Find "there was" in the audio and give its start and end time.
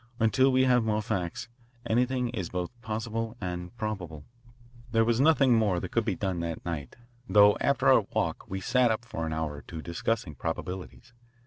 4.91-5.21